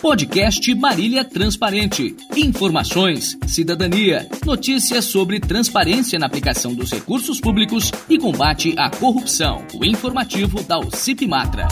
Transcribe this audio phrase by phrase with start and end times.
[0.00, 2.16] Podcast Marília Transparente.
[2.34, 9.62] Informações, cidadania, notícias sobre transparência na aplicação dos recursos públicos e combate à corrupção.
[9.74, 11.68] O informativo da UCIP Matra.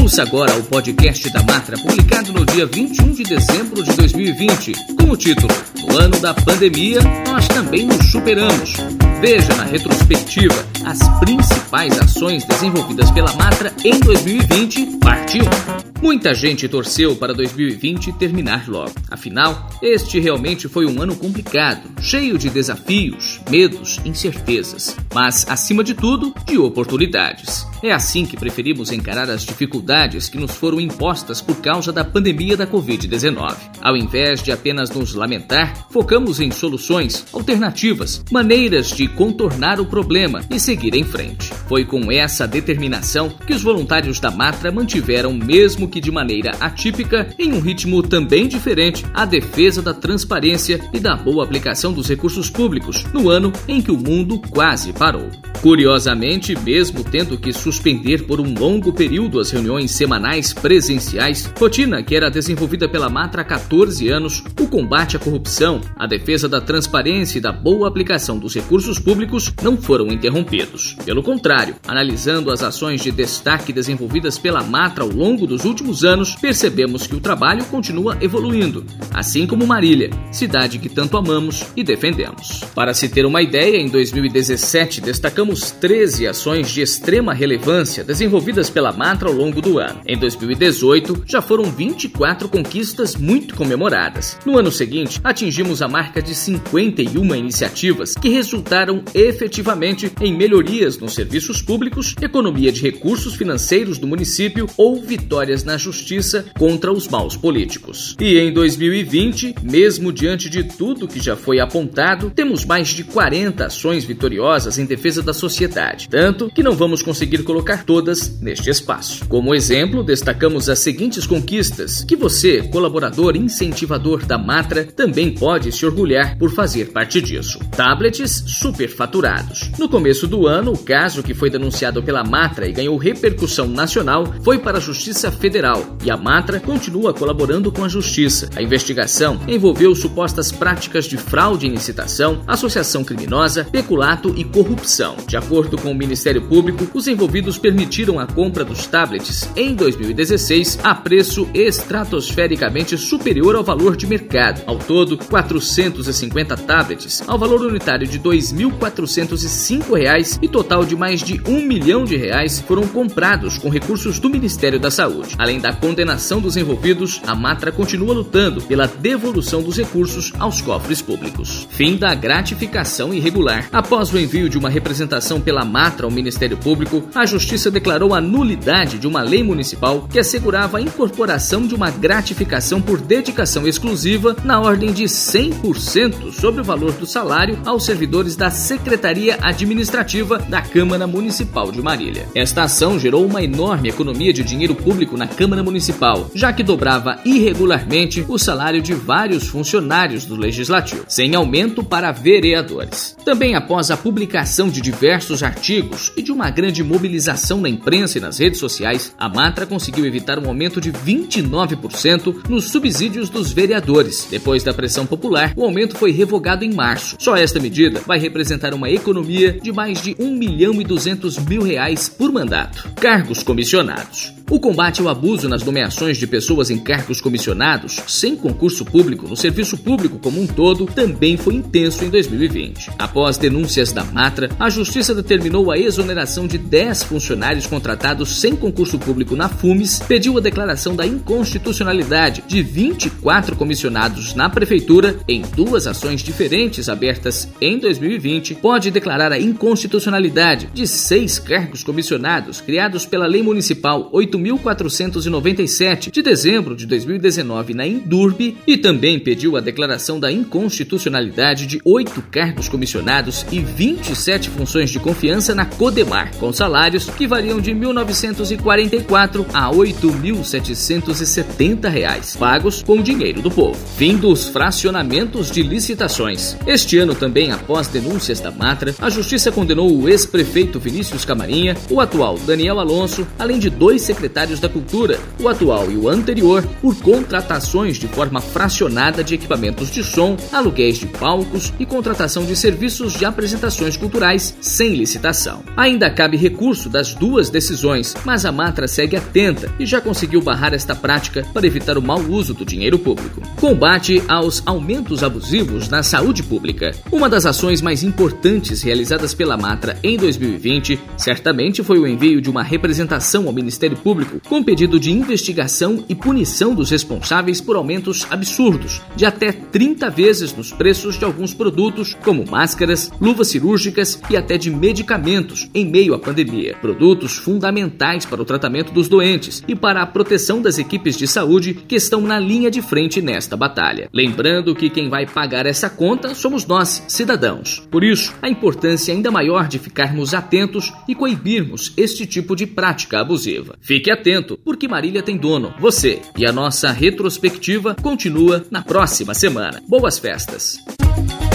[0.00, 5.10] Ouça agora o podcast da Matra, publicado no dia 21 de dezembro de 2020, com
[5.10, 5.52] o título
[5.86, 8.97] No ano da pandemia, nós também nos superamos.
[9.20, 10.54] Veja na retrospectiva
[10.86, 15.87] as principais ações desenvolvidas pela Matra em 2020, parte 1.
[16.00, 18.92] Muita gente torceu para 2020 terminar logo.
[19.10, 25.94] Afinal, este realmente foi um ano complicado, cheio de desafios, medos, incertezas, mas, acima de
[25.94, 27.66] tudo, de oportunidades.
[27.82, 32.56] É assim que preferimos encarar as dificuldades que nos foram impostas por causa da pandemia
[32.56, 33.56] da Covid-19.
[33.80, 40.44] Ao invés de apenas nos lamentar, focamos em soluções, alternativas, maneiras de contornar o problema
[40.50, 41.52] e seguir em frente.
[41.68, 47.34] Foi com essa determinação que os voluntários da Matra mantiveram mesmo que de maneira atípica,
[47.38, 52.50] em um ritmo também diferente, a defesa da transparência e da boa aplicação dos recursos
[52.50, 55.30] públicos no ano em que o mundo quase parou.
[55.60, 62.14] Curiosamente, mesmo tendo que suspender por um longo período as reuniões semanais presenciais, rotina que
[62.14, 67.38] era desenvolvida pela Matra há 14 anos, o combate à corrupção, a defesa da transparência
[67.38, 70.96] e da boa aplicação dos recursos públicos não foram interrompidos.
[71.04, 76.36] Pelo contrário, analisando as ações de destaque desenvolvidas pela Matra ao longo dos últimos anos,
[76.36, 82.60] percebemos que o trabalho continua evoluindo, assim como Marília, cidade que tanto amamos e defendemos.
[82.76, 88.68] Para se ter uma ideia, em 2017 destacamos Tivemos 13 ações de extrema relevância desenvolvidas
[88.68, 90.02] pela Matra ao longo do ano.
[90.06, 94.36] Em 2018, já foram 24 conquistas muito comemoradas.
[94.44, 101.14] No ano seguinte, atingimos a marca de 51 iniciativas que resultaram efetivamente em melhorias nos
[101.14, 107.38] serviços públicos, economia de recursos financeiros do município ou vitórias na justiça contra os maus
[107.38, 108.14] políticos.
[108.20, 113.64] E em 2020, mesmo diante de tudo que já foi apontado, temos mais de 40
[113.64, 119.26] ações vitoriosas em defesa da sociedade, tanto que não vamos conseguir colocar todas neste espaço.
[119.26, 125.86] Como exemplo, destacamos as seguintes conquistas que você, colaborador incentivador da Matra, também pode se
[125.86, 127.58] orgulhar por fazer parte disso.
[127.76, 129.70] Tablets superfaturados.
[129.78, 134.26] No começo do ano, o caso que foi denunciado pela Matra e ganhou repercussão nacional
[134.42, 138.50] foi para a Justiça Federal e a Matra continua colaborando com a Justiça.
[138.56, 145.16] A investigação envolveu supostas práticas de fraude em licitação, associação criminosa, peculato e corrupção.
[145.28, 150.78] De acordo com o Ministério Público, os envolvidos permitiram a compra dos tablets em 2016
[150.82, 154.62] a preço estratosfericamente superior ao valor de mercado.
[154.66, 161.38] Ao todo, 450 tablets, ao valor unitário de R$ 2.405 e total de mais de
[161.46, 165.34] um milhão de reais, foram comprados com recursos do Ministério da Saúde.
[165.36, 171.02] Além da condenação dos envolvidos, a Matra continua lutando pela devolução dos recursos aos cofres
[171.02, 171.68] públicos.
[171.70, 173.68] Fim da gratificação irregular.
[173.70, 178.20] Após o envio de uma representação pela Matra ao Ministério Público, a Justiça declarou a
[178.20, 184.36] nulidade de uma lei municipal que assegurava a incorporação de uma gratificação por dedicação exclusiva
[184.44, 190.62] na ordem de 100% sobre o valor do salário aos servidores da Secretaria Administrativa da
[190.62, 192.28] Câmara Municipal de Marília.
[192.34, 197.18] Esta ação gerou uma enorme economia de dinheiro público na Câmara Municipal, já que dobrava
[197.24, 203.16] irregularmente o salário de vários funcionários do Legislativo, sem aumento para vereadores.
[203.24, 208.18] Também após a publicação de diversos diversos artigos e de uma grande mobilização na imprensa
[208.18, 213.50] e nas redes sociais, a Matra conseguiu evitar um aumento de 29% nos subsídios dos
[213.50, 214.28] vereadores.
[214.30, 217.16] Depois da pressão popular, o aumento foi revogado em março.
[217.18, 221.62] Só esta medida vai representar uma economia de mais de 1 milhão e 200 mil
[221.62, 222.90] reais por mandato.
[222.96, 224.37] Cargos comissionados.
[224.50, 229.36] O combate ao abuso nas nomeações de pessoas em cargos comissionados sem concurso público no
[229.36, 232.92] serviço público como um todo também foi intenso em 2020.
[232.98, 238.98] Após denúncias da Matra, a Justiça determinou a exoneração de 10 funcionários contratados sem concurso
[238.98, 245.86] público na FUMES, pediu a declaração da inconstitucionalidade de 24 comissionados na Prefeitura em duas
[245.86, 253.26] ações diferentes abertas em 2020, pode declarar a inconstitucionalidade de seis cargos comissionados criados pela
[253.26, 260.20] Lei Municipal 8 8497 de dezembro de 2019 na Indurb e também pediu a declaração
[260.20, 267.08] da inconstitucionalidade de oito cargos comissionados e 27 funções de confiança na Codemar, com salários
[267.10, 273.78] que variam de R$ 1.944 a 8.770 reais, pagos com dinheiro do povo.
[273.96, 276.56] Fim dos fracionamentos de licitações.
[276.66, 282.00] Este ano também, após denúncias da Matra, a Justiça condenou o ex-prefeito Vinícius Camarinha, o
[282.00, 286.94] atual Daniel Alonso, além de dois secretários da Cultura, o atual e o anterior, por
[286.96, 293.14] contratações de forma fracionada de equipamentos de som, aluguéis de palcos e contratação de serviços
[293.14, 295.62] de apresentações culturais sem licitação.
[295.76, 300.74] Ainda cabe recurso das duas decisões, mas a Matra segue atenta e já conseguiu barrar
[300.74, 303.42] esta prática para evitar o mau uso do dinheiro público.
[303.56, 306.92] Combate aos aumentos abusivos na saúde pública.
[307.10, 312.50] Uma das ações mais importantes realizadas pela Matra em 2020 certamente foi o envio de
[312.50, 314.17] uma representação ao Ministério Público
[314.48, 320.54] com pedido de investigação e punição dos responsáveis por aumentos absurdos de até 30 vezes
[320.54, 326.14] nos preços de alguns produtos, como máscaras, luvas cirúrgicas e até de medicamentos em meio
[326.14, 326.76] à pandemia.
[326.80, 331.74] Produtos fundamentais para o tratamento dos doentes e para a proteção das equipes de saúde
[331.74, 334.08] que estão na linha de frente nesta batalha.
[334.12, 337.86] Lembrando que quem vai pagar essa conta somos nós, cidadãos.
[337.90, 343.20] Por isso, a importância ainda maior de ficarmos atentos e coibirmos este tipo de prática
[343.20, 343.76] abusiva.
[344.08, 349.82] Fique atento, porque Marília tem dono, você, e a nossa retrospectiva continua na próxima semana.
[349.86, 350.82] Boas festas!